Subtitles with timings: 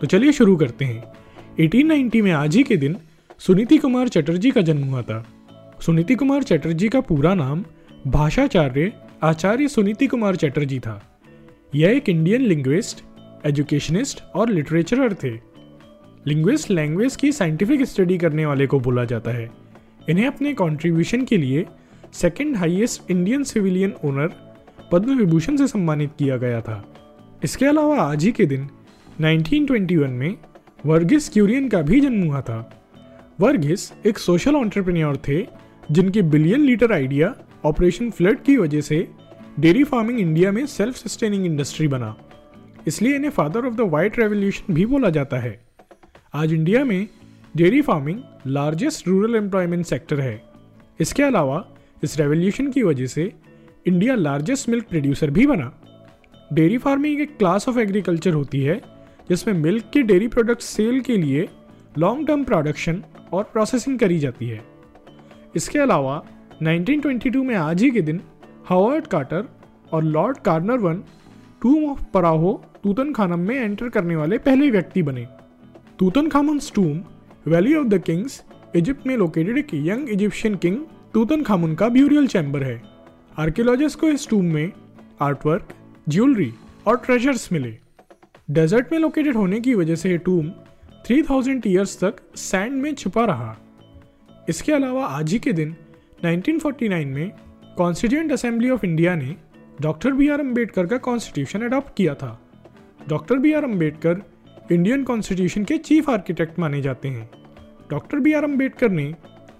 [0.00, 1.04] तो चलिए शुरू करते हैं।
[1.60, 2.96] 1890 में आज ही के दिन
[3.38, 5.26] सुनीति कुमार चटर्जी का जन्म हुआ था।
[5.80, 7.64] सुनीति कुमार चटर्जी का पूरा नाम
[8.06, 8.92] भाषाचार्य
[9.22, 11.20] आचार्य सुनीति कुमार चटर्जी था।
[11.74, 13.04] यह एक इंडियन लिंग्विस्ट
[13.46, 15.30] एजुकेशनिस्ट और लिटरेचरर थे।
[16.26, 19.50] लिंग्विस्ट लैंग्वेज की साइंटिफिक स्टडी करने वाले को बोला जाता है।
[20.08, 21.66] इन्हें अपने कंट्रीब्यूशन के लिए
[22.12, 24.30] second highest Indian civilian honour
[24.92, 26.94] Padma Vibhushan से सम्मानित किया गया था।
[27.44, 28.68] इसके अलावा आज ही के दिन
[29.20, 30.36] 1921 में
[30.86, 32.58] वर्गिस क्यूरियन का भी जन्म हुआ था।
[33.40, 35.46] वर्गिस एक सोशल एंटरप्रेन्योर थे,
[35.90, 39.08] जिनके billion litre idea operation flood की वजह से
[39.60, 42.16] डेयरी फ़ार्मिंग इंडिया में सेल्फ सस्टेनिंग इंडस्ट्री बना।
[42.86, 45.60] इसलिए इन्हें father of the white revolution भी बोला जाता है।
[46.34, 47.08] आज इंडिया में
[47.56, 50.42] dairy farming largest rural employment sector है।
[51.00, 51.64] इसके अलावा
[52.04, 53.32] इस रेवोल्यूशन की वजह से
[53.86, 55.72] इंडिया लार्जेस्ट मिल्क प्रोड्यूसर भी बना।
[56.52, 58.80] डेयरी फ़ार्मिंग एक क्लास ऑफ़ एग्रीकल्चर होती है
[59.30, 61.48] जिसमें मिल्क के डेयरी प्रोडक्ट सेल के लिए
[61.98, 64.60] लॉन्ग टर्म प्रोडक्शन और प्रोसेसिंग करी जाती है।
[65.56, 66.24] इसके अलावा
[66.62, 68.20] 1922 में आज ही के दिन
[68.66, 69.44] हावर्ड कार्टर
[69.92, 70.38] और Lord
[70.78, 71.02] Carnarvon
[71.62, 72.64] tomb of pharaoh
[73.12, 75.26] Tutankhamun में एंटर करने वाले पहले व्यक्ति बने।
[76.28, 77.00] Tutankhamun's tomb
[77.46, 78.44] valley of the kings
[78.76, 80.76] Egypt में लोकेटेड एक young Egyptian king
[81.14, 82.82] Tutankhamun का ब्यूरियल चैम्बर है।
[83.38, 84.72] आर्कियोलॉजिस्ट को इस टूम में
[85.20, 85.68] आर्टवर्क
[86.08, 86.52] ज्वेलरी
[86.86, 87.78] और ट्रेजर्स मिले।
[88.50, 90.50] डेजर्ट में लोकेटेड होने की वजह से ये टूम
[91.06, 93.56] 3000 ईयर्स तक सैंड में छुपा रहा।
[94.48, 95.74] इसके अलावा आज ही के दिन
[96.24, 97.30] 1949 में
[97.76, 99.36] कॉन्स्टिट्यूंट असेंबली ऑफ़ इंडिया ने
[99.80, 102.40] डॉक्टर बी आर अंबेडकर का कॉन्स्टिट्यूशन अडॉप्ट किया था।
[103.08, 104.22] Doctor B R Ambedkar
[104.72, 107.30] Indian constitution के चीफ आर्किटेक्ट माने जाते हैं।
[107.90, 109.14] डॉक्टर बी आर अंबेडकर ने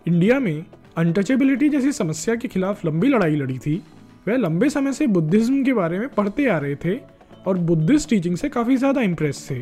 [0.09, 0.65] इंडिया में
[0.97, 3.83] अनटचेबिलिटी जैसी समस्या के खिलाफ लंबी लड़ाई लड़ी थी।
[4.29, 8.37] वह लंबे समय से बुद्धिज्म के बारे में पढ़ते आ रहे थे और बुद्धिस्ट टीचिंग
[8.37, 9.61] से काफ़ी ज़्यादा इम्प्रेस थे।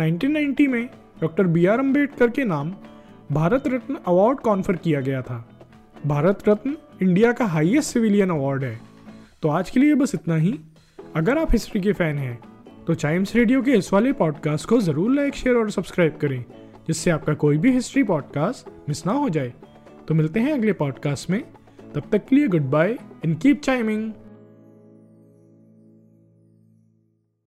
[0.00, 0.84] 1990 में
[1.20, 2.72] डॉक्टर बी आर अंबेडकर के नाम
[3.32, 5.44] भारत रत्न अवार्ड कॉन्फर किया गया था।
[6.06, 8.78] भारत रत्न इंडिया का हाईएस्ट सिविलियन अवार्ड है।
[9.42, 10.58] तो आज के लिए बस इतना ही।
[11.16, 12.38] अगर आप हिस्ट्री के फ़ैन हैं
[12.86, 16.44] तो चाइम्स रेडियो के इस वाले पॉडकास्ट को ज़रूर लाइक शेयर और सब्सक्राइब करें,
[16.86, 19.52] जिससे आपका कोई भी हिस्ट्री पॉडकास्ट मिस ना हो जाए।
[20.08, 21.42] तो मिलते हैं अगले पॉडकास्ट में।
[21.94, 24.10] तब तक के लिए good bye and keep chiming